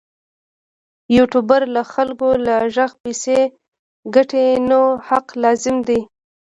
[1.17, 3.39] یوټوبر د خلکو له غږ پیسې
[4.15, 5.99] ګټي نو حق لازم دی.